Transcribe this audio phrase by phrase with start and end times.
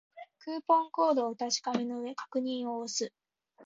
[0.39, 3.13] クーポンコードをお確かめの上、確認を押す